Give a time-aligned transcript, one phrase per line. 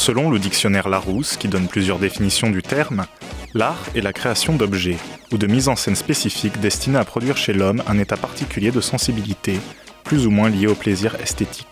[0.00, 3.04] Selon le dictionnaire Larousse, qui donne plusieurs définitions du terme,
[3.52, 4.96] l'art est la création d'objets
[5.30, 8.80] ou de mise en scène spécifiques destinés à produire chez l'homme un état particulier de
[8.80, 9.60] sensibilité,
[10.02, 11.66] plus ou moins lié au plaisir esthétique.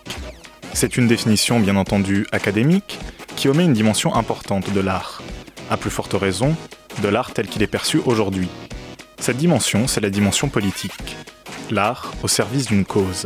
[0.73, 2.99] C'est une définition bien entendu académique
[3.35, 5.23] qui omet une dimension importante de l'art,
[5.71, 6.55] à plus forte raison
[7.01, 8.47] de l'art tel qu'il est perçu aujourd'hui.
[9.19, 11.17] Cette dimension, c'est la dimension politique.
[11.71, 13.25] L'art au service d'une cause.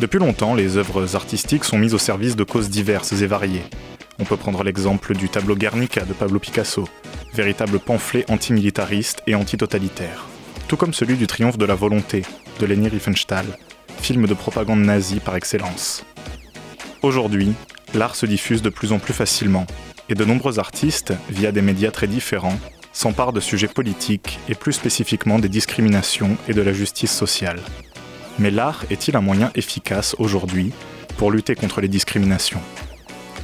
[0.00, 3.64] Depuis longtemps, les œuvres artistiques sont mises au service de causes diverses et variées.
[4.20, 6.88] On peut prendre l'exemple du tableau Guernica de Pablo Picasso,
[7.34, 10.26] véritable pamphlet antimilitariste et antitotalitaire.
[10.66, 12.22] Tout comme celui du triomphe de la volonté
[12.58, 13.46] de Leni Riefenstahl,
[14.00, 16.04] film de propagande nazie par excellence.
[17.02, 17.52] Aujourd'hui,
[17.94, 19.66] l'art se diffuse de plus en plus facilement,
[20.08, 22.58] et de nombreux artistes, via des médias très différents,
[22.92, 27.60] s'emparent de sujets politiques et plus spécifiquement des discriminations et de la justice sociale.
[28.40, 30.72] Mais l'art est-il un moyen efficace aujourd'hui
[31.18, 32.60] pour lutter contre les discriminations?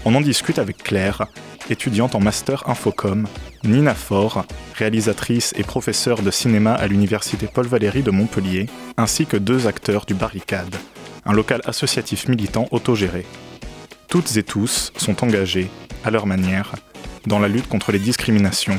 [0.06, 1.28] On en discute avec Claire,
[1.70, 3.26] étudiante en master Infocom,
[3.64, 8.66] Nina Faure, réalisatrice et professeure de cinéma à l'université Paul Valéry de Montpellier,
[8.98, 10.76] ainsi que deux acteurs du Barricade,
[11.24, 13.24] un local associatif militant autogéré.
[14.08, 15.70] Toutes et tous sont engagés,
[16.04, 16.74] à leur manière,
[17.26, 18.78] dans la lutte contre les discriminations.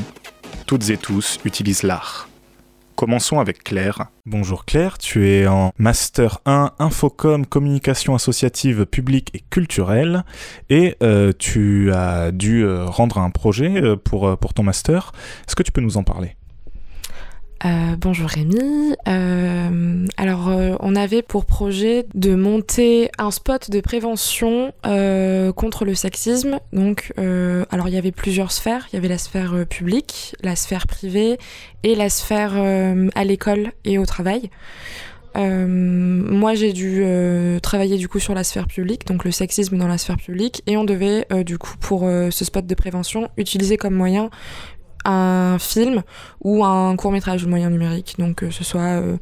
[0.67, 2.29] Toutes et tous utilisent l'art.
[2.95, 4.05] Commençons avec Claire.
[4.25, 10.23] Bonjour Claire, tu es en Master 1 Infocom Communication associative publique et culturelle
[10.69, 15.11] et euh, tu as dû euh, rendre un projet euh, pour, pour ton master.
[15.45, 16.37] Est-ce que tu peux nous en parler?
[17.63, 18.95] Euh, bonjour Rémi.
[19.07, 24.73] Euh, alors, euh, on avait pour projet de monter un spot de prévention
[25.55, 26.59] contre le sexisme.
[26.73, 28.87] Donc, alors il y avait plusieurs sphères.
[28.91, 31.37] Il y avait la sphère publique, la sphère privée
[31.83, 32.55] et la sphère
[33.15, 34.49] à l'école et au travail.
[35.35, 37.03] moi, j'ai dû
[37.61, 40.77] travailler du coup sur la sphère publique, donc le sexisme dans la sphère publique, et
[40.77, 44.29] on devait du coup pour ce spot de prévention utiliser comme moyen
[45.05, 46.03] un film
[46.43, 49.17] ou un court métrage moyen numérique, donc que ce soit euh,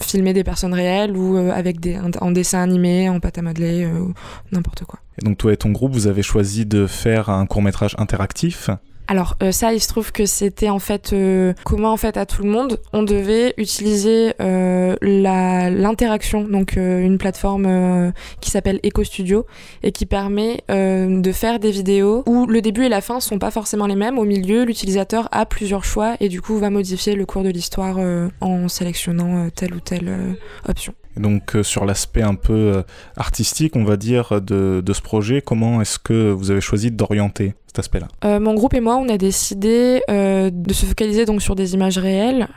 [0.00, 3.84] filmer des personnes réelles ou euh, avec des en dessin animé, en pâte à modeler,
[3.84, 4.06] euh,
[4.52, 4.98] n'importe quoi.
[5.20, 8.70] Et donc toi et ton groupe, vous avez choisi de faire un court métrage interactif?
[9.06, 12.24] Alors euh, ça, il se trouve que c'était en fait euh, commun en fait à
[12.24, 12.80] tout le monde.
[12.92, 19.46] On devait utiliser euh, l'interaction, donc une plateforme qui s'appelle Eco Studio
[19.82, 23.50] et qui permet de faire des vidéos où le début et la fin sont pas
[23.50, 24.18] forcément les mêmes.
[24.18, 27.98] Au milieu, l'utilisateur a plusieurs choix et du coup va modifier le cours de l'histoire
[28.40, 30.36] en sélectionnant telle ou telle
[30.68, 30.94] option.
[31.16, 32.82] Donc sur l'aspect un peu
[33.16, 37.54] artistique, on va dire, de, de ce projet, comment est-ce que vous avez choisi d'orienter
[37.78, 38.08] aspect-là?
[38.24, 41.74] Euh, Mon groupe et moi, on a décidé euh, de se focaliser donc sur des
[41.74, 42.48] images réelles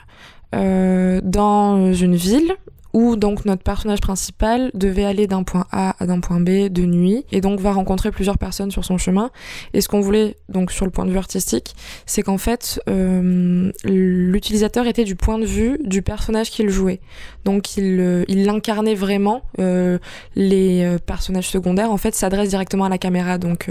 [0.55, 2.53] euh, dans une ville
[2.93, 6.83] où donc notre personnage principal devait aller d'un point A à d'un point B de
[6.83, 9.31] nuit et donc va rencontrer plusieurs personnes sur son chemin.
[9.73, 13.71] Et ce qu'on voulait donc sur le point de vue artistique, c'est qu'en fait euh,
[13.83, 16.99] l'utilisateur était du point de vue du personnage qu'il jouait.
[17.47, 19.99] Donc il, euh, il incarnait vraiment euh,
[20.35, 21.91] les euh, personnages secondaires.
[21.91, 23.37] En fait, s'adresse directement à la caméra.
[23.37, 23.69] Donc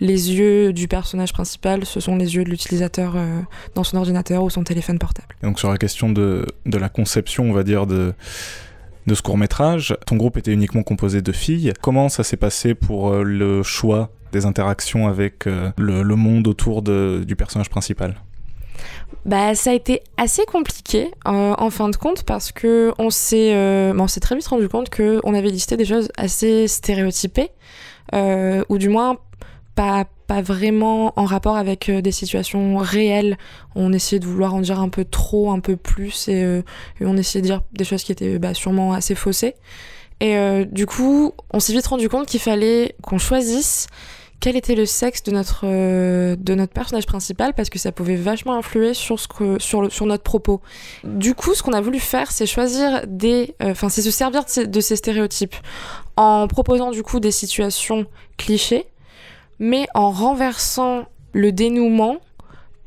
[0.00, 3.16] les yeux du personnage principal, ce sont les yeux de l'utilisateur
[3.74, 5.28] dans son ordinateur ou son téléphone portable.
[5.42, 8.14] donc sur la question de, de la conception, on va dire de
[9.06, 9.96] de ce court métrage.
[10.06, 11.72] Ton groupe était uniquement composé de filles.
[11.80, 16.82] Comment ça s'est passé pour euh, le choix des interactions avec euh, le, monde autour
[16.82, 18.16] du personnage principal?
[19.26, 23.52] Bah, ça a été assez compliqué euh, en fin de compte parce que on s'est
[24.08, 27.50] s'est très vite rendu compte que on avait listé des choses assez stéréotypées
[28.12, 29.18] ou du moins
[29.74, 33.36] pas pas vraiment en rapport avec euh, des situations réelles.
[33.74, 36.62] On essayait de vouloir en dire un peu trop, un peu plus, et, euh,
[37.00, 39.56] on essayait de dire des choses qui étaient bah, sûrement assez faussées.
[40.20, 43.88] Et euh, du coup, on s'est vite rendu compte qu'il fallait qu'on choisisse
[44.38, 48.54] quel était le sexe de notre, de notre personnage principal parce que ça pouvait vachement
[48.54, 50.60] influer sur, ce que, sur, sur notre propos.
[51.02, 53.56] Du coup, ce qu'on a voulu faire, c'est choisir des.
[53.60, 55.56] Enfin, c'est se servir de ces, de ces, stéréotypes
[56.16, 58.06] en proposant du coup des situations
[58.38, 58.86] clichés
[59.60, 62.16] mais en renversant le dénouement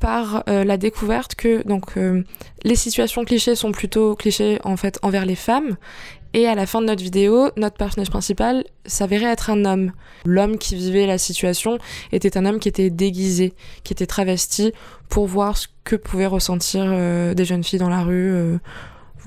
[0.00, 2.22] par euh, la découverte que donc euh,
[2.62, 5.78] les situations clichés sont plutôt clichés en fait envers les femmes
[6.34, 9.92] et à la fin de notre vidéo, notre personnage principal s'avérait être un homme.
[10.26, 11.78] L'homme qui vivait la situation
[12.10, 13.54] était un homme qui était déguisé,
[13.84, 14.72] qui était travesti
[15.08, 18.58] pour voir ce que pouvaient ressentir euh, des jeunes filles dans la rue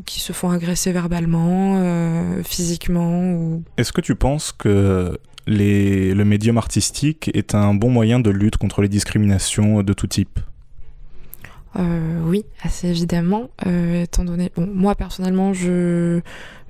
[0.06, 1.82] qui se font agresser verbalement,
[2.44, 5.18] physiquement ou Est-ce que tu penses que
[5.48, 10.40] le médium artistique est un bon moyen de lutte contre les discriminations de tout type
[11.78, 14.52] Euh, oui, assez évidemment, euh, étant donné.
[14.56, 16.22] Bon, moi personnellement, je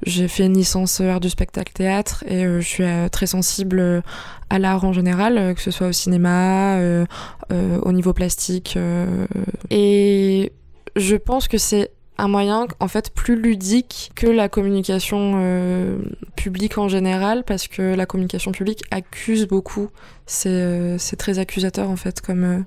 [0.06, 3.80] j'ai fait une licence art du spectacle théâtre et euh, je suis euh, très sensible
[3.80, 4.02] euh,
[4.50, 7.06] à l'art en général, euh, que ce soit au cinéma, euh,
[7.52, 9.26] euh, au niveau plastique, euh,
[9.70, 10.52] et
[10.96, 15.98] je pense que c'est un moyen en fait plus ludique que la communication euh,
[16.36, 19.90] publique en général parce que la communication publique accuse beaucoup
[20.28, 22.60] c'est euh, très accusateur en fait comme euh,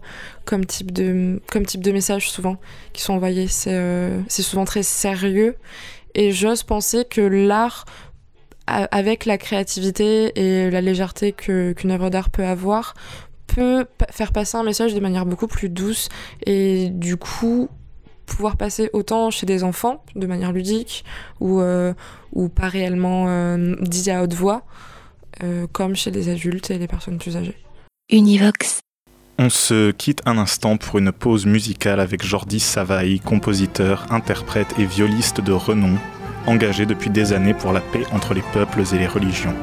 [0.47, 2.57] comme type de comme type de messages souvent
[2.95, 3.47] qui sont envoyés.
[3.47, 5.57] C'est euh, souvent très sérieux.
[6.15, 7.85] Et j'ose penser que l'art
[8.67, 12.95] avec la créativité et la légèreté qu'une œuvre d'art peut avoir
[13.47, 16.09] peut faire passer un message de manière beaucoup plus douce.
[16.47, 17.69] Et du coup
[18.31, 21.05] pouvoir passer autant chez des enfants de manière ludique
[21.41, 21.93] ou euh,
[22.33, 24.63] ou pas réellement euh, dit à haute voix
[25.43, 27.57] euh, comme chez des adultes et les personnes plus âgées.
[28.11, 28.81] Univox.
[29.39, 34.85] On se quitte un instant pour une pause musicale avec Jordi Savaï, compositeur, interprète et
[34.85, 35.97] violiste de renom,
[36.47, 39.55] engagé depuis des années pour la paix entre les peuples et les religions.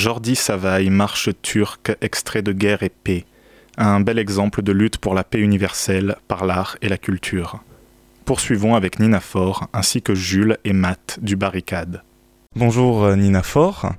[0.00, 3.26] Jordi Savaille, Marche turque, extrait de Guerre et paix.
[3.76, 7.62] Un bel exemple de lutte pour la paix universelle par l'art et la culture.
[8.24, 12.02] Poursuivons avec Nina Faure ainsi que Jules et Matt du Barricade.
[12.56, 13.92] Bonjour euh, Nina Faure,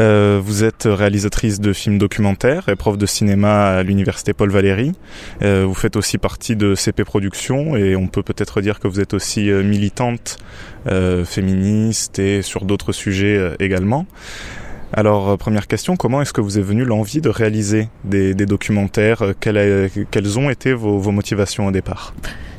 [0.00, 4.92] euh, vous êtes réalisatrice de films documentaires et prof de cinéma à l'université Paul Valéry.
[5.40, 9.00] Euh, vous faites aussi partie de CP Productions et on peut peut-être dire que vous
[9.00, 10.36] êtes aussi militante
[11.24, 14.06] féministe et sur d'autres sujets également.
[14.96, 19.34] Alors première question, comment est-ce que vous est venue l'envie de réaliser des, documentaires?
[19.40, 22.14] Quelles, quelles, ont été vos motivations au départ?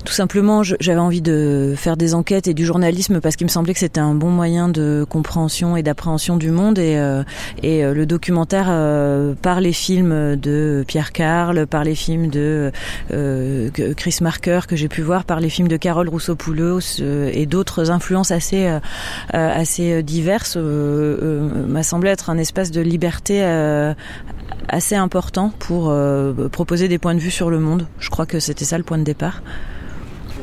[0.08, 3.74] Tout simplement, j'avais envie de faire des enquêtes et du journalisme parce qu'il me semblait
[3.74, 6.80] que c'était un bon moyen de compréhension et d'appréhension du monde.
[6.80, 7.24] Et, euh,
[7.62, 12.72] et euh, le documentaire, euh, par les films de Pierre Carl, par les films de
[13.12, 17.92] euh, Chris Marker que j'ai pu voir, par les films de Carole Rousseau-Poulos et d'autres
[17.92, 18.80] influences assez,
[19.34, 23.44] assez diverses, m'a semblé être un espace de liberté
[24.70, 25.94] assez important pour
[26.54, 27.88] proposer des points de vue sur le monde.
[28.00, 29.42] Je crois que c'était ça le point de départ.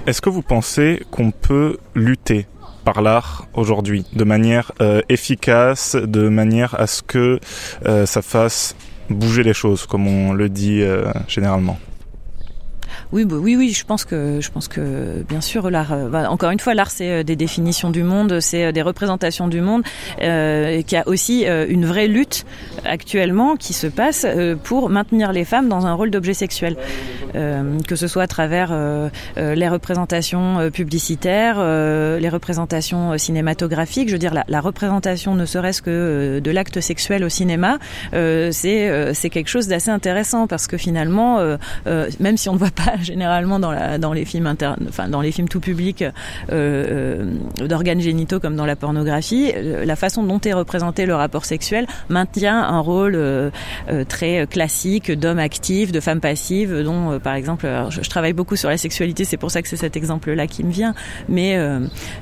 [0.06, 2.46] Est-ce que vous pensez qu'on peut lutter
[2.84, 7.40] par l'art aujourd'hui de manière euh, efficace, de manière à ce que
[7.86, 8.76] euh, ça fasse
[9.08, 11.78] bouger les choses, comme on le dit euh, généralement?
[13.12, 15.92] Oui, bah, oui, oui, je pense que, je pense que, bien sûr, l'art.
[15.92, 18.82] Euh, bah, encore une fois, l'art, c'est euh, des définitions du monde, c'est euh, des
[18.82, 19.82] représentations du monde,
[20.22, 22.44] euh, qui a aussi euh, une vraie lutte
[22.84, 26.76] actuellement qui se passe euh, pour maintenir les femmes dans un rôle d'objet sexuel,
[27.88, 28.72] que ce soit à travers
[29.36, 34.08] les représentations publicitaires, les représentations cinématographiques.
[34.08, 37.78] Je veux dire, la, la représentation, ne serait-ce que de l'acte sexuel au cinéma,
[38.12, 41.40] c'est c'est quelque chose d'assez intéressant parce que finalement,
[42.20, 46.12] même si on ne voit pas généralement dans, les films tout publics euh,
[47.60, 51.44] euh, d'organes génitaux comme dans la pornographie, euh, la façon dont est représenté le rapport
[51.44, 53.18] sexuel maintient un rôle
[54.08, 58.76] très classique d'homme actif, de femme passive, dont par exemple, je, travaille beaucoup sur la
[58.76, 60.94] sexualité, c'est pour ça que c'est cet exemple-là qui me vient,
[61.28, 61.58] mais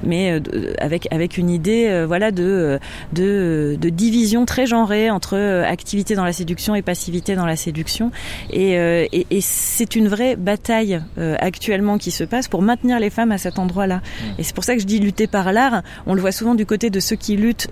[0.03, 0.41] mais
[0.79, 2.79] avec avec une idée voilà de,
[3.13, 5.37] de division très genrée entre
[5.67, 8.11] activité dans la séduction et passivité dans la séduction,
[8.51, 13.33] et, et c'est une vraie bataille euh, actuellement qui se passe pour maintenir les femmes
[13.33, 13.97] à cet endroit-là.
[13.97, 14.25] Mmh.
[14.39, 15.83] Et c'est pour ça que je dis lutter par l'art.
[16.07, 17.69] On le voit souvent du côté de ceux qui luttent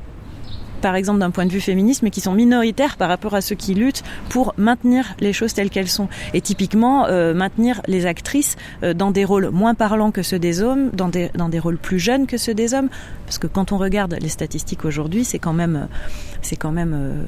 [0.80, 3.54] par exemple d'un point de vue féministe, mais qui sont minoritaires par rapport à ceux
[3.54, 6.08] qui luttent pour maintenir les choses telles qu'elles sont.
[6.34, 10.62] Et typiquement, euh, maintenir les actrices euh, dans des rôles moins parlants que ceux des
[10.62, 12.88] hommes, dans des, dans des rôles plus jeunes que ceux des hommes.
[13.30, 15.86] Parce que quand on regarde les statistiques aujourd'hui, c'est quand même,
[16.42, 17.22] c'est quand même euh,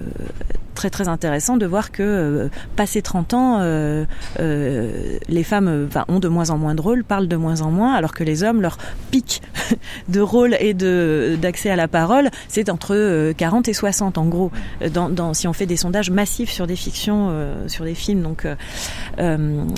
[0.74, 4.04] très très intéressant de voir que euh, passé 30 ans, euh,
[4.40, 7.70] euh, les femmes enfin, ont de moins en moins de rôles, parlent de moins en
[7.70, 8.78] moins, alors que les hommes, leur
[9.12, 9.42] pic
[10.08, 14.50] de rôle et de d'accès à la parole, c'est entre 40 et 60 en gros.
[14.92, 18.22] Dans, dans, si on fait des sondages massifs sur des fictions, euh, sur des films,
[18.22, 18.46] donc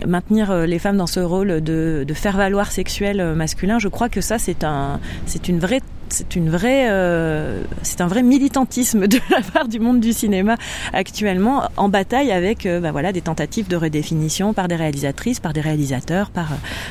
[0.06, 4.20] maintenir les femmes dans ce rôle de, de faire valoir sexuel masculin, je crois que
[4.20, 9.18] ça c'est un, c'est une vraie c'est une vraie, euh, c'est un vrai militantisme de
[9.30, 10.56] la part du monde du cinéma
[10.92, 15.52] actuellement en bataille avec, euh, bah voilà, des tentatives de redéfinition par des réalisatrices, par
[15.52, 16.48] des réalisateurs, par,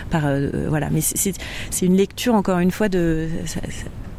[0.10, 0.90] par euh, voilà.
[0.92, 3.28] Mais c'est une lecture encore une fois de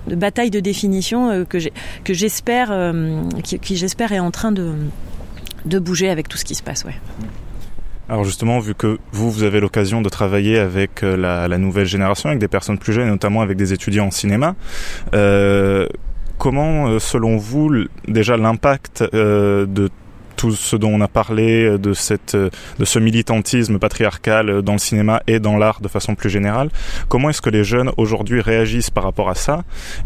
[0.06, 1.58] de bataille de définition euh, que
[2.04, 4.72] que j'espère euh, qui, qui j'espère est en train de
[5.64, 6.94] de bouger avec tout ce qui se passe ouais.
[8.08, 11.86] Alors justement, vu que vous, vous avez l'occasion de travailler avec euh, la, la, nouvelle
[11.86, 14.56] génération, avec des personnes plus jeunes, notamment avec des étudiants en cinéma,
[15.14, 15.86] euh,
[16.38, 17.70] comment, euh, selon vous,
[18.06, 19.90] déjà l'impact euh, de
[20.36, 25.22] tout ce dont on a parlé, de, cette, de ce militantisme patriarcal dans le cinéma
[25.26, 26.70] et dans l'art de façon plus générale,
[27.08, 29.62] comment est-ce que les jeunes aujourd'hui réagissent par rapport à ça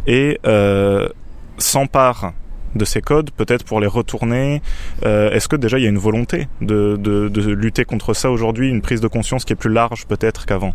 [0.07, 1.09] et euh,
[1.57, 2.35] s'emparent
[2.75, 4.63] de ces codes, peut-être pour les retourner.
[5.05, 8.31] Euh, Est-ce que déjà il y a une volonté de, de, de lutter contre ça
[8.31, 10.75] aujourd'hui, une prise de conscience qui est plus large peut-être qu'avant?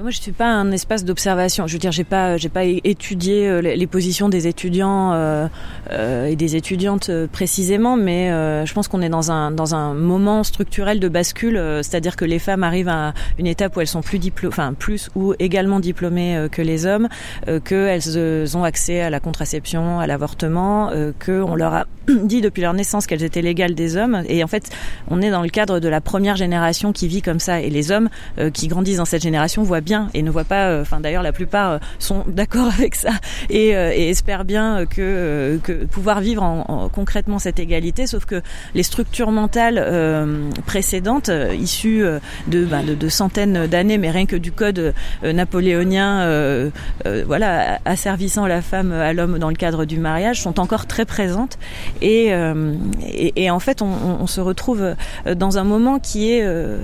[0.00, 1.66] Moi, je suis pas un espace d'observation.
[1.66, 5.46] Je veux dire, j'ai pas, j'ai pas étudié euh, les positions des étudiants euh,
[5.90, 9.74] euh, et des étudiantes euh, précisément, mais euh, je pense qu'on est dans un dans
[9.74, 13.80] un moment structurel de bascule, euh, c'est-à-dire que les femmes arrivent à une étape où
[13.80, 17.08] elles sont plus diplômées, enfin plus ou également diplômées que les hommes,
[17.64, 22.72] qu'elles ont accès à la contraception, à l'avortement, que on leur a dit depuis leur
[22.74, 24.22] naissance qu'elles étaient légales des hommes.
[24.28, 24.70] Et en fait,
[25.08, 27.90] on est dans le cadre de la première génération qui vit comme ça, et les
[27.90, 28.08] hommes
[28.52, 31.32] qui grandissent dans cette génération voient bien bien et ne voient pas, enfin d'ailleurs la
[31.32, 33.10] plupart sont d'accord avec ça
[33.48, 38.40] et, et espèrent bien que, que pouvoir vivre en, concrètement cette égalité, sauf que
[38.74, 39.84] les structures mentales
[40.66, 42.04] précédentes, issues
[42.46, 44.94] de, ben, de, de, centaines d'années, mais rien que du code
[45.24, 46.70] napoléonien,
[47.26, 51.58] voilà, asservissant la femme à l'homme dans le cadre du mariage, sont encore très présentes
[52.00, 52.32] et,
[53.08, 54.94] et, et en fait on, on, se retrouve
[55.34, 56.78] dans un moment qui est, euh,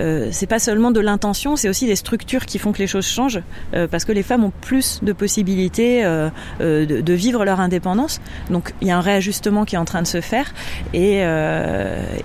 [0.00, 3.06] euh, c'est pas seulement de l'intention, c'est aussi des structures qui font que les choses
[3.06, 3.40] changent,
[3.74, 6.30] euh, parce que les femmes ont plus de possibilités euh,
[6.60, 8.20] euh, de, vivre leur indépendance.
[8.50, 10.52] Donc il y a un réajustement qui est en train de se faire,
[10.94, 11.20] et,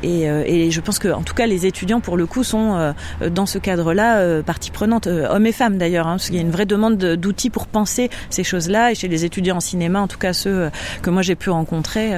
[0.03, 2.93] et, je pense que, en tout cas, les étudiants pour le coup sont
[3.29, 6.51] dans ce cadre-là partie prenante, hommes et femmes d'ailleurs, hein, parce qu'il y a une
[6.51, 10.17] vraie demande d'outils pour penser ces choses-là, et chez les étudiants en cinéma, en tout
[10.17, 10.69] cas ceux
[11.01, 12.13] que moi j'ai pu rencontrer,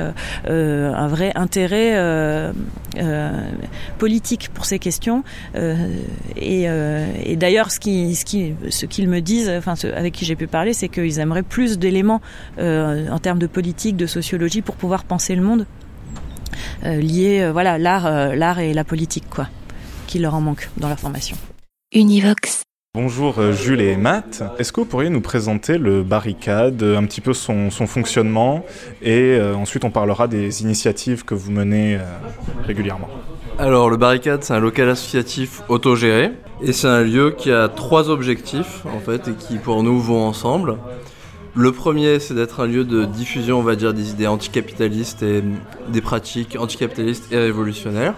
[0.48, 2.51] un vrai intérêt
[3.98, 5.24] politique pour ces questions.
[6.36, 7.79] Et, d'ailleurs, ce
[8.25, 11.77] qui, ce qu'ils me disent, enfin avec qui j'ai pu parler, c'est qu'ils aimeraient plus
[11.77, 12.22] d'éléments
[12.58, 15.65] euh, en termes de politique, de sociologie pour pouvoir penser le monde
[16.84, 19.48] euh, lié, euh, voilà, l'art, euh, l'art et la politique, quoi,
[20.08, 21.38] qui leur en manque dans leur formation.
[21.93, 22.63] Univox.
[23.01, 24.44] Bonjour Jules et Matt.
[24.60, 28.65] Est-ce que vous pourriez nous présenter le barricade, un petit peu son, son fonctionnement
[29.01, 32.00] et euh, ensuite on parlera des initiatives que vous menez euh,
[32.68, 33.08] régulièrement?
[33.58, 38.10] Alors le barricade c'est un local associatif autogéré et c'est un lieu qui a trois
[38.10, 40.75] objectifs en fait et qui pour nous vont ensemble.
[41.56, 45.41] Le premier c'est d'être un lieu de diffusion on va dire des idées anticapitalistes et
[45.88, 48.15] des pratiques anticapitalistes et révolutionnaires.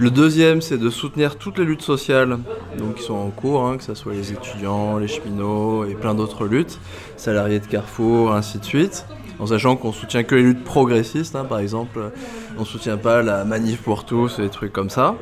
[0.00, 2.38] Le deuxième, c'est de soutenir toutes les luttes sociales
[2.78, 6.14] donc, qui sont en cours, hein, que ce soit les étudiants, les cheminots et plein
[6.14, 6.78] d'autres luttes,
[7.18, 9.04] salariés de Carrefour, ainsi de suite.
[9.40, 12.12] En sachant qu'on soutient que les luttes progressistes, hein, par exemple,
[12.58, 15.16] on soutient pas la manif pour tous et des trucs comme ça.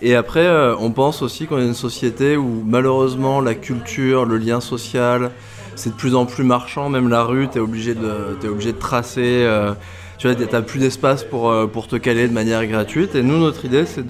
[0.00, 4.38] Et après, euh, on pense aussi qu'on est une société où malheureusement la culture, le
[4.38, 5.32] lien social,
[5.74, 6.88] c'est de plus en plus marchand.
[6.88, 7.94] Même la rue, t'es obligé
[8.42, 9.44] es obligé de tracer.
[9.44, 9.74] Euh,
[10.18, 13.14] tu vois, t'as plus d'espace pour, euh, pour te caler de manière gratuite.
[13.14, 14.04] Et nous, notre idée, c'est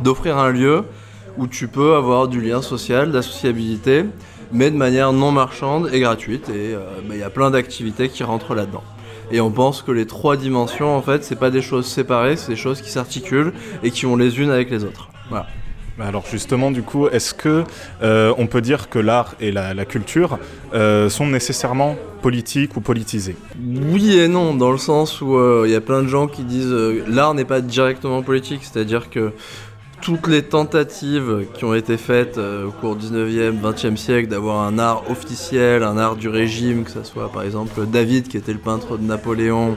[0.00, 0.84] d'offrir un lieu
[1.38, 4.04] où tu peux avoir du lien social, d'associabilité,
[4.52, 6.48] mais de manière non marchande et gratuite.
[6.48, 8.82] Et il euh, bah, y a plein d'activités qui rentrent là-dedans.
[9.30, 12.50] Et on pense que les trois dimensions, en fait, c'est pas des choses séparées, c'est
[12.50, 13.52] des choses qui s'articulent
[13.82, 15.08] et qui ont les unes avec les autres.
[15.30, 15.46] Voilà.
[16.00, 17.64] Alors justement, du coup, est-ce que
[18.02, 20.38] euh, on peut dire que l'art et la, culture
[20.74, 25.68] euh, sont nécessairement politiques ou politisés Oui et non, dans le sens où il euh,
[25.68, 26.74] y a plein de gens qui disent
[27.06, 29.32] l'art n'est pas directement politique, c'est-à-dire que
[30.00, 34.78] toutes les tentatives qui ont été faites au cours du 19e, 20e siècle d'avoir un
[34.78, 38.58] art officiel, un art du régime, que ce soit par exemple David qui était le
[38.58, 39.76] peintre de Napoléon,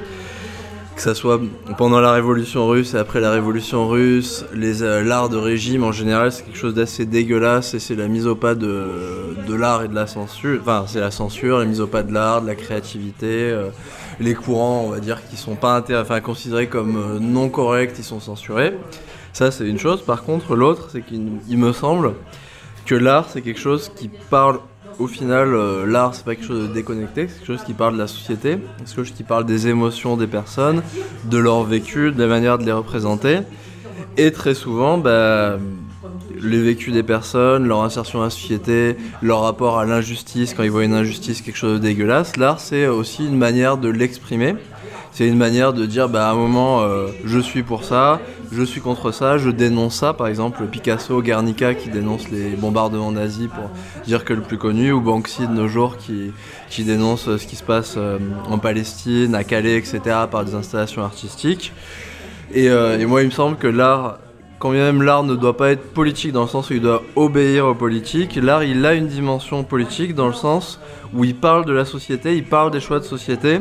[0.95, 1.41] que ça soit
[1.77, 5.91] pendant la révolution russe et après la révolution russe, les euh, l'art de régime en
[5.91, 9.84] général c'est quelque chose d'assez dégueulasse et c'est la mise au pas de, de l'art
[9.84, 12.47] et de la censure, enfin c'est la censure, la mise au pas de l'art, de
[12.47, 13.67] la créativité, euh,
[14.21, 18.03] les courants on va dire qui sont pas enfin considérés comme euh, non corrects, ils
[18.03, 18.73] sont censurés.
[19.34, 20.01] Ça c'est une chose.
[20.01, 22.13] Par contre l'autre c'est qu'il me semble
[22.86, 24.60] que l'art c'est quelque chose qui parle
[24.99, 27.93] au final, euh, l'art, c'est pas quelque chose de déconnecté, c'est quelque chose qui parle
[27.93, 30.81] de la société, c'est quelque chose qui parle des émotions des personnes,
[31.25, 33.39] de leur vécu, de la manière de les représenter.
[34.17, 35.58] Et très souvent, bah,
[36.41, 40.71] les vécus des personnes, leur insertion à la société, leur rapport à l'injustice, quand ils
[40.71, 44.55] voient une injustice, quelque chose de dégueulasse, l'art, c'est aussi une manière de l'exprimer.
[45.15, 48.19] C'est une manière de dire, bah, à un moment, euh, je suis pour ça,
[48.51, 50.12] je suis contre ça, je dénonce ça.
[50.12, 53.69] Par exemple, Picasso, Guernica qui dénonce les bombardements nazis pour
[54.06, 56.34] dire que le plus connu, ou Banksy de nos jours qui,
[56.84, 61.71] dénonce ce qui se passe euh, en Palestine, à Calais, etc., par des installations artistiques.
[62.54, 64.17] Euh, et moi, il me semble que l'art,
[64.60, 67.65] quand même l'art ne doit pas être politique dans le sens où il doit obéir
[67.68, 70.80] aux politiques, l'art, il a une dimension politique dans le sens
[71.13, 73.60] où il parle de la société, il parle des choix de société.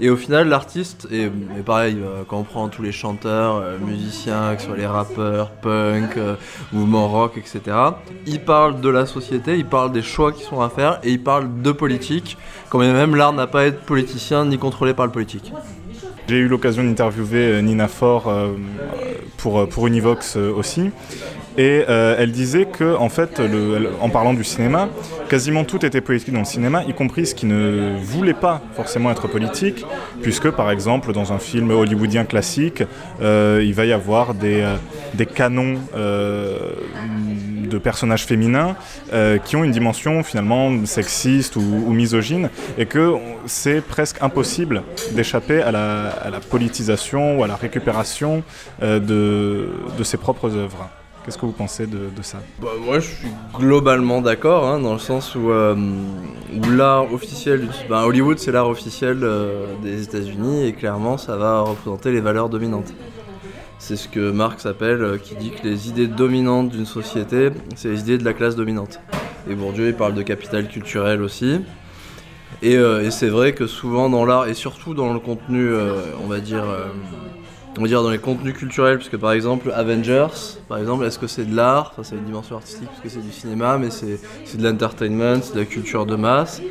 [0.00, 1.30] Et au final, l'artiste, et,
[1.64, 5.50] pareil, euh, quand on prend tous les chanteurs, euh, musiciens, que ce soit les rappeurs,
[5.50, 6.34] punk, euh,
[6.72, 7.76] mouvement rock, etc.,
[8.26, 11.22] ils parlent de la société, ils parlent des choix qui sont à faire, et ils
[11.22, 12.36] parlent de politique,
[12.70, 15.52] quand même l'art n'a pas à être politicien ni contrôlé par le politique.
[16.26, 18.54] J'ai eu l'occasion d'interviewer Nina Faure euh,
[19.36, 20.90] pour, pour Univox euh, aussi.
[21.56, 23.40] Et euh, elle disait que, en fait,
[24.00, 24.88] en parlant du cinéma,
[25.28, 29.10] quasiment tout était politique dans le cinéma, y compris ce qui ne voulait pas forcément
[29.10, 29.84] être politique,
[30.20, 32.82] puisque, par exemple, dans un film hollywoodien classique,
[33.22, 38.76] euh, il va y avoir des, euh, canons de personnages féminins
[39.44, 43.14] qui ont une dimension finalement sexiste ou, misogyne, et que
[43.46, 48.42] c'est presque impossible d'échapper à la, politisation ou à la récupération
[48.82, 49.66] de
[50.02, 50.88] ses propres œuvres.
[51.24, 52.38] Qu'est-ce que vous pensez de, ça?
[52.60, 55.74] Bah, Moi, je suis globalement d'accord, hein, dans le sens où, euh,
[56.70, 62.12] l'art officiel, bah, Hollywood, c'est l'art officiel euh, des États-Unis, et clairement, ça va représenter
[62.12, 62.92] les valeurs dominantes.
[63.78, 67.88] C'est ce que Marx appelle, euh, qui dit que les idées dominantes d'une société, c'est
[67.88, 69.00] les idées de la classe dominante.
[69.48, 71.60] Et Bourdieu, il parle de capital culturel aussi.
[72.62, 72.78] Et
[73.10, 75.68] c'est vrai que souvent dans l'art, et surtout dans le contenu,
[76.22, 76.64] on va dire
[77.78, 80.28] on va dire dans les contenus culturels, puisque par exemple Avengers,
[80.68, 81.90] par exemple, est-ce que c'est de l'art?
[81.92, 84.18] Enfin, c'est une dimension artistique puisque c'est du cinéma, mais c'est
[84.56, 86.62] de l'entertainment, c'est de la culture de masse.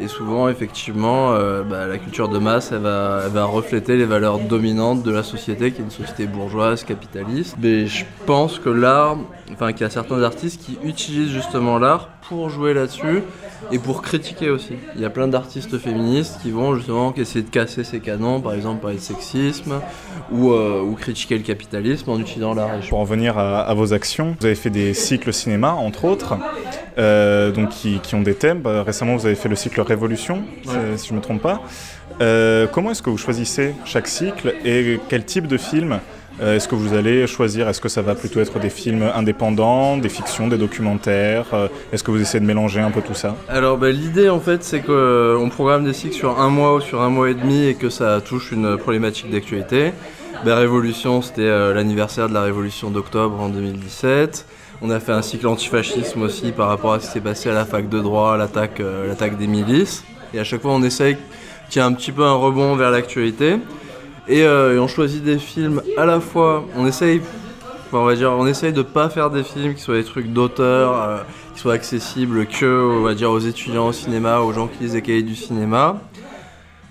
[0.00, 5.02] Et souvent, effectivement, euh, bah, la culture de masse, va, va, refléter les valeurs dominantes
[5.02, 7.56] de la société, qui est une société bourgeoise, capitaliste.
[7.60, 9.16] Mais je pense que l'art,
[9.52, 13.22] enfin, qu'il y a certains artistes qui utilisent justement l'art pour jouer là-dessus
[13.72, 14.74] et pour critiquer aussi.
[14.94, 18.54] Il y a plein d'artistes féministes qui vont justement essayer de casser ces canons, par
[18.54, 19.80] exemple parler de sexisme
[20.32, 22.70] ou, euh, ou critiquer le capitalisme en utilisant l'art.
[22.88, 26.34] Pour en venir à, vos actions, vous avez fait des cycles cinéma, entre autres,
[26.98, 28.60] euh, donc qui, qui, ont des thèmes.
[28.60, 30.42] Bah, récemment, vous avez fait le cycle Révolution,
[30.96, 31.62] si je ne me trompe pas.
[32.20, 36.00] Euh, comment est-ce que vous choisissez chaque cycle et quel type de film
[36.40, 39.96] euh, est-ce que vous allez choisir Est-ce que ça va plutôt être des films indépendants,
[39.96, 43.34] des fictions, des documentaires euh, Est-ce que vous essayez de mélanger un peu tout ça?
[43.48, 46.80] Alors bah, l'idée en fait c'est qu'on euh, programme des cycles sur un mois ou
[46.80, 49.92] sur un mois et demi et que ça touche une problématique d'actualité.
[50.44, 54.46] Bah, Révolution c'était l'anniversaire de la Révolution d'octobre en 2017.
[54.80, 57.54] On a fait un cycle antifascisme aussi par rapport à ce qui s'est passé à
[57.54, 60.04] la fac de droit, l'attaque des milices.
[60.32, 61.16] Et à chaque fois on essaye
[61.68, 63.56] qu'il y ait un petit peu un rebond vers l'actualité.
[64.30, 67.22] Euh, et, on choisit des films à la fois, on essaye,
[67.92, 71.02] on va dire, on essaye de pas faire des films qui soient des trucs d'auteur,
[71.02, 71.18] euh,
[71.54, 74.94] qui soient accessibles que, on va dire, aux étudiants au cinéma, aux gens qui lisent
[74.94, 75.98] les cahiers du cinéma.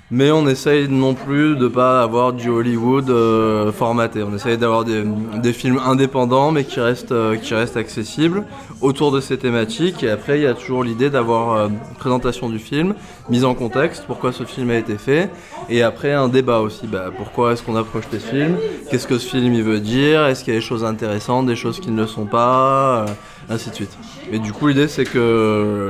[0.10, 4.23] Mais on essaye non plus de pas avoir du Hollywood euh, formaté.
[4.23, 8.45] On essaye d'avoir des, films indépendants mais qui restent, qui restent accessibles
[8.81, 10.03] autour de ces thématiques.
[10.03, 12.95] Et après, il y a toujours l'idée d'avoir une présentation du film,
[13.29, 15.29] mise en contexte, pourquoi ce film a été fait,
[15.69, 16.87] et après, un débat aussi.
[16.87, 18.57] Bah, pourquoi est-ce qu'on approche ce film
[18.89, 20.25] Qu'est-ce que ce film il veut dire?
[20.25, 23.05] Est-ce qu'il y a des choses intéressantes, des choses qui ne le sont pas?
[23.07, 23.11] Euh,
[23.49, 23.97] Ainsi de suite.
[24.29, 25.89] Et du coup, l'idée, c'est que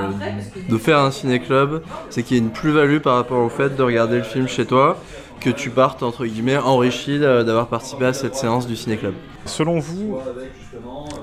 [0.70, 3.82] de faire un ciné-club, c'est qu'il y ait une plus-value par rapport au fait de
[3.82, 4.98] regarder le film chez toi,
[5.40, 9.14] que tu partes, entre guillemets, enrichi d'avoir participé à cette séance du ciné-club.
[9.46, 10.18] Selon vous,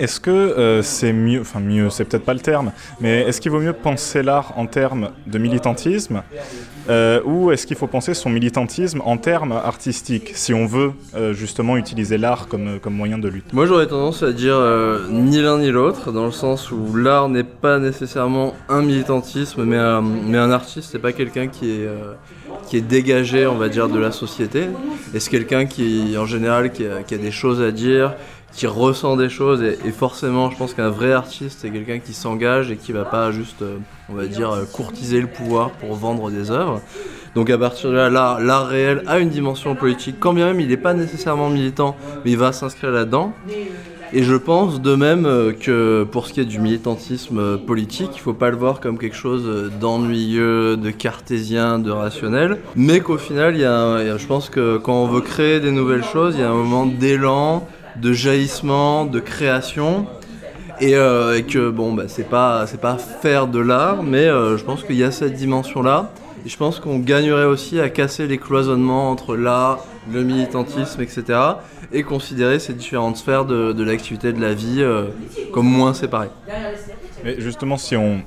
[0.00, 3.50] est-ce que euh, c'est mieux, enfin mieux, c'est peut-être pas le terme, mais est-ce qu'il
[3.50, 6.22] vaut mieux penser l'art en termes de militantisme
[6.90, 11.32] euh, ou est-ce qu'il faut penser son militantisme en termes artistiques, si on veut euh,
[11.32, 13.52] justement utiliser l'art comme, comme moyen de lutte?
[13.52, 14.58] Moi j'aurais tendance à dire
[15.10, 19.76] ni l'un ni l'autre, dans le sens où l'art n'est pas nécessairement un militantisme, mais
[19.76, 21.88] un, mais un artiste, c'est pas quelqu'un qui est,
[22.68, 24.66] qui est dégagé, on va dire, de la société,
[25.14, 28.14] et c'est quelqu'un qui, en général, qui a des choses à dire,
[28.54, 32.70] qui ressent des choses et, forcément je pense qu'un vrai artiste c'est quelqu'un qui s'engage
[32.70, 36.30] et qui va pas juste euh, on va dire euh, courtiser le pouvoir pour vendre
[36.30, 36.80] des œuvres.
[37.34, 40.68] Donc à partir de là l'art, réel a une dimension politique quand bien même il
[40.68, 43.32] n'est pas nécessairement militant mais il va s'inscrire là-dedans
[44.12, 48.18] et je pense de même euh, que pour ce qui est du militantisme politique, il
[48.18, 53.18] ne faut pas le voir comme quelque chose d'ennuyeux, de cartésien, de rationnel, mais qu'au
[53.18, 56.44] final, y a, je pense que quand on veut créer des nouvelles choses, il y
[56.44, 60.06] a un moment d'élan, de jaillissement, de création.
[60.80, 64.82] Et, euh, que bon, bah, c'est pas, pas faire de l'art, mais euh, je pense
[64.82, 66.10] qu'il y a cette dimension-là.
[66.44, 71.38] Et je pense qu'on gagnerait aussi à casser les cloisonnements entre l'art, le militantisme, etc.
[71.96, 75.06] Et considérer ces différentes sphères de, l'activité de la vie euh,
[75.52, 76.30] comme moins séparées.
[77.24, 78.20] Mais justement, si on,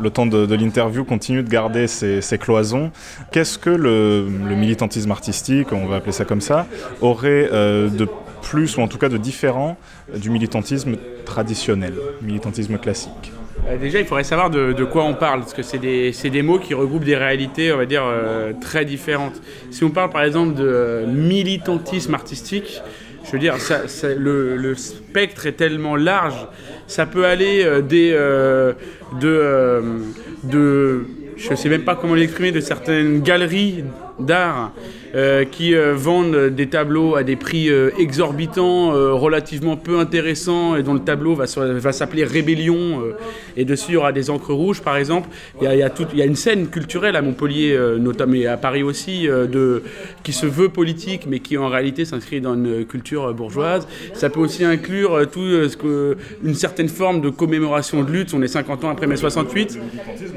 [0.00, 2.90] le temps de, l'interview continue de garder ces, cloisons.
[3.30, 6.66] Qu'est-ce que le, militantisme artistique, on va appeler ça comme ça,
[7.00, 8.08] aurait de
[8.42, 9.76] plus, ou en tout cas de différent
[10.14, 13.32] du militantisme traditionnel, militantisme classique?
[13.68, 16.58] Euh, Déjà, il faudrait savoir de, quoi on parle, parce que c'est des, des, mots
[16.58, 19.40] qui regroupent des réalités, on va dire, euh, très différentes.
[19.70, 22.82] Si on parle par exemple de euh, militantisme artistique,
[23.24, 23.56] je veux dire,
[24.16, 26.46] le, spectre est tellement large,
[26.86, 28.12] ça peut aller des,
[29.20, 29.82] de,
[30.44, 31.04] de,
[31.36, 33.84] je ne sais même pas comment l'exprimer, de certaines galeries
[34.18, 34.72] d'art
[35.14, 40.82] euh, qui euh, vendent des tableaux à des prix euh, exorbitants, relativement peu intéressants, et
[40.82, 43.02] dont le tableau va, va s'appeler Rébellion,
[43.56, 45.28] et dessus il y aura des encres rouges par exemple.
[45.60, 48.32] Il y a, il y a, il y a une scène culturelle à Montpellier, notamment
[48.48, 49.82] à Paris aussi, de,
[50.22, 53.86] qui se veut politique, mais qui en réalité s'inscrit dans une culture bourgeoise.
[54.14, 58.32] Ça peut aussi inclure tout ce que, une certaine forme de commémoration de lutte.
[58.34, 59.74] On est 50 ans après mai 68.
[59.74, 60.34] Le militantisme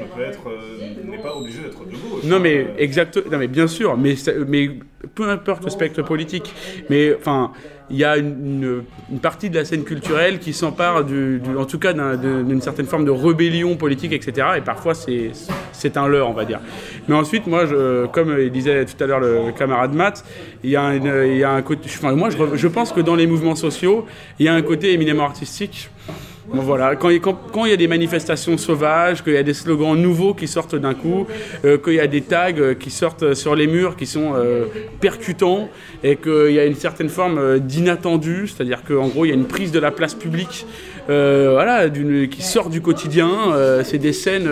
[1.10, 2.24] n'est pas obligé d'être de gauche.
[2.24, 4.16] Non mais exact, non mais bien sûr, mais
[4.48, 4.65] mais
[5.14, 6.52] peu importe le spectre politique,
[6.90, 7.52] mais enfin
[7.88, 8.82] il y a une,
[9.22, 11.04] partie de la scène culturelle qui s'empare,
[11.56, 14.48] en tout cas d'une certaine forme de rébellion politique, etc.
[14.56, 16.60] Et parfois c'est un leurre, on va dire.
[17.06, 17.64] Mais ensuite, moi,
[18.12, 20.24] comme disait tout à l'heure le camarade Matt,
[20.64, 21.82] il y y a un côté.
[21.86, 24.06] Enfin, moi, je pense que dans les mouvements sociaux,
[24.40, 25.90] il y a un côté éminemment artistique
[26.48, 30.46] voilà, quand, il y a des manifestations sauvages, qu'il y a des slogans nouveaux qui
[30.46, 31.26] sortent d'un coup,
[31.64, 34.66] euh, qu'il y a des tags euh, qui sortent sur les murs qui sont euh,
[35.00, 35.68] percutants
[36.04, 39.46] et qu'il y a une certaine forme d'inattendu, c'est-à-dire qu'en gros il y a une
[39.46, 40.66] prise de la place publique
[41.08, 43.30] qui sort du quotidien,
[43.84, 44.50] c'est des scènes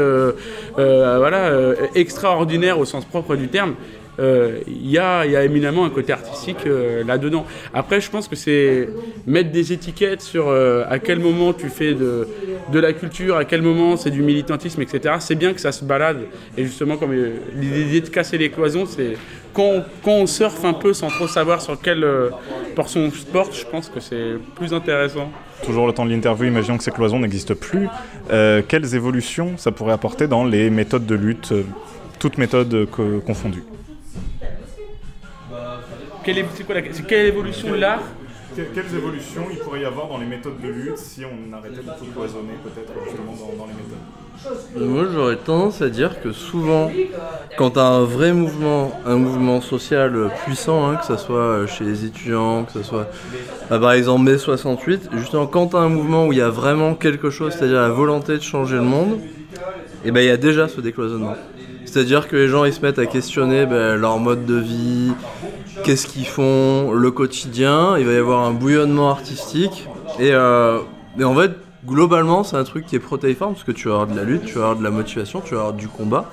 [1.97, 3.75] extraordinaires au sens propre du terme
[4.17, 7.45] il euh, y, a, y, a, éminemment un côté artistique euh, là-dedans.
[7.73, 8.89] Après, je pense que c'est
[9.27, 12.29] mettre des étiquettes sur euh, à quel moment tu fais de,
[12.73, 15.17] la culture, à quel moment c'est du militantisme, etc.
[15.19, 16.21] C'est bien que ça se balade.
[16.57, 17.13] Et justement, comme
[17.57, 19.17] l'idée de casser les cloisons, c'est
[19.53, 22.07] quand, on surfe un peu sans trop savoir sur quelle
[22.77, 25.31] portion on se porte, je pense que c'est plus intéressant.
[25.65, 27.89] Toujours le temps de l'interview, imaginons que ces cloisons n'existent plus.
[28.29, 31.53] quelles évolutions ça pourrait apporter dans les méthodes de lutte,
[32.21, 32.87] toutes méthodes
[33.27, 33.65] confondues?
[36.25, 38.03] Quelle, est, quoi, quelle évolution de l'art?
[38.57, 41.99] Quelles évolutions il pourrait y avoir dans les méthodes de lutte si on arrêtait de
[41.99, 44.89] tout cloisonner peut-être justement dans, les méthodes?
[44.93, 46.89] Moi j'aurais tendance à dire que souvent
[47.59, 51.83] quand tu as un vrai mouvement, un mouvement social puissant, hein, que ce soit chez
[51.83, 53.11] les étudiants, que ce soit
[53.71, 56.51] bah, par exemple mai 68, justement quand tu as un mouvement où il y a
[56.51, 59.19] vraiment quelque chose, c'est-à-dire la volonté de changer le monde,
[60.05, 61.35] et eh ben il y a déjà ce décloisonnement.
[61.87, 65.13] C'est-à-dire que les gens ils se mettent à questionner ben, leur mode de vie,
[65.85, 69.87] qu'est-ce qu'ils font, le quotidien, il va y avoir un bouillonnement artistique.
[70.19, 70.81] Et, euh,
[71.23, 71.53] en fait,
[71.87, 74.47] globalement, c'est un truc qui est protéiforme parce que tu vas avoir de la lutte,
[74.47, 76.31] tu vas avoir de la motivation, tu vas avoir du combat.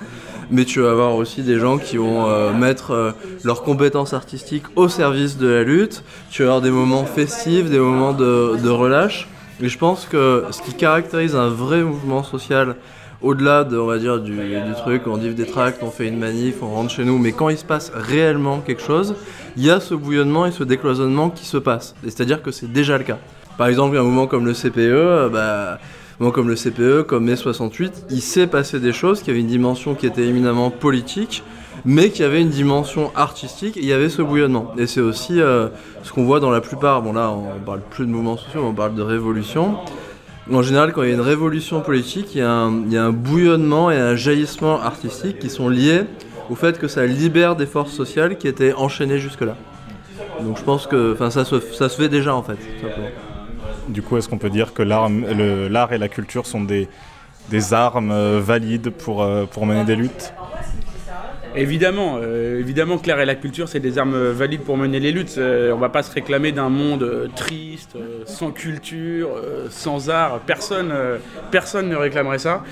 [0.50, 3.12] Mais tu vas avoir aussi des gens qui vont euh, mettre euh,
[3.44, 6.02] leurs compétences artistiques au service de la lutte.
[6.30, 9.28] Tu vas avoir des moments festifs, des moments de relâche.
[9.60, 12.76] Et je pense que ce qui caractérise un vrai mouvement social,
[13.22, 14.36] au-delà de, on va dire, du,
[14.76, 17.48] truc, on livre des tracts, on fait une manif, on rentre chez nous, mais quand
[17.48, 19.14] il se passe réellement quelque chose,
[19.56, 21.94] il y a ce bouillonnement et ce décloisonnement qui se passe.
[22.02, 23.18] C'est-à-dire que c'est déjà le cas.
[23.58, 25.78] Par exemple, un moment comme le CPE, bah, un
[26.18, 29.46] moment comme le CPE, comme mai 68, il s'est passé des choses qui avaient une
[29.46, 31.42] dimension qui était éminemment politique,
[31.84, 34.72] mais qui avait une dimension artistique, et il y avait ce bouillonnement.
[34.78, 35.68] Et c'est aussi euh,
[36.02, 38.74] ce qu'on voit dans la plupart, bon là on parle plus de mouvements sociaux, on
[38.74, 39.76] parle de révolution,
[40.50, 43.96] en général, quand il y a une révolution politique, il y, a un, bouillonnement et
[43.96, 46.02] un jaillissement artistique qui sont liés
[46.50, 49.56] au fait que ça libère des forces sociales qui étaient enchaînées jusque-là.
[50.40, 52.58] Donc je pense que ça se, ça se fait déjà en fait.
[53.88, 56.88] Du coup, est-ce qu'on peut dire que l'art et la culture sont des,
[57.72, 60.32] armes euh, valides euh, pour mener des luttes?
[61.54, 65.34] Évidemment, euh, évidemment l'art et la culture, c'est des armes valides pour mener les luttes.
[65.36, 69.28] Euh, on va pas se réclamer d'un monde euh, triste, sans culture,
[69.68, 70.40] sans art.
[70.46, 70.92] Personne,
[71.50, 72.62] personne ne réclamerait ça.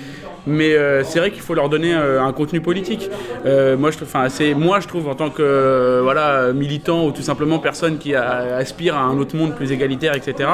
[0.47, 3.09] Mais c'est vrai qu'il faut leur donner un contenu politique.
[3.45, 7.99] moi, je trouve, moi, je trouve, en tant que voilà militant ou tout simplement personne
[7.99, 10.49] qui aspire à un autre monde plus égalitaire, etc.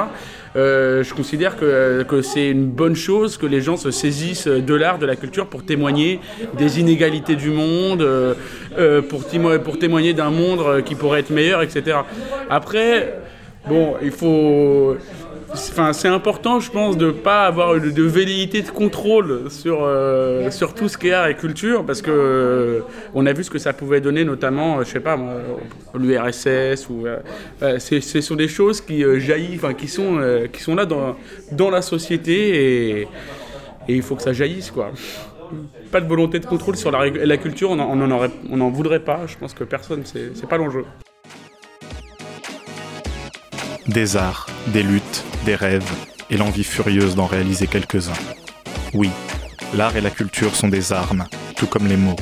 [0.55, 4.73] Euh, je considère que, que c'est une bonne chose que les gens se saisissent de
[4.73, 6.19] l'art, de la culture pour témoigner
[6.57, 8.33] des inégalités du monde, euh,
[8.77, 9.23] euh, pour,
[9.63, 11.97] pour témoigner d'un monde qui pourrait être meilleur, etc.
[12.49, 13.13] Après,
[13.67, 14.97] bon, il faut
[15.49, 20.51] Enfin, c'est important, je pense, de ne pas avoir de, velléité de contrôle sur, euh,
[20.51, 22.79] sur tout ce qui est art et culture, parce que euh,
[23.13, 25.17] on a vu ce que ça pouvait donner, notamment, euh, je sais pas,
[25.95, 27.05] l'URSS, ou
[27.61, 30.19] ce sont des choses qui jaillissent, qui sont,
[30.51, 31.15] qui sont là dans,
[31.51, 33.07] dans la société, et,
[33.87, 34.91] il faut que ça jaillisse, quoi.
[35.91, 39.21] Pas de volonté de contrôle sur la, culture, on n'en on en voudrait pas.
[39.27, 40.83] Je pense que personne, c'est pas l'enjeu.
[43.87, 45.89] Des arts, des luttes, des rêves
[46.29, 48.19] et l'envie furieuse d'en réaliser quelques-uns.
[48.93, 49.09] Oui,
[49.73, 52.17] l'art et la culture sont des armes, tout comme les mots,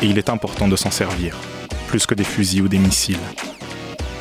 [0.00, 1.36] et il est important de s'en servir,
[1.88, 3.18] plus que des fusils ou des missiles.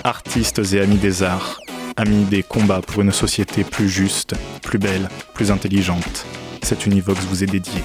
[0.03, 1.61] Artistes et amis des arts,
[1.95, 6.25] amis des combats pour une société plus juste, plus belle, plus intelligente,
[6.61, 7.81] cet Univox vous est dédié.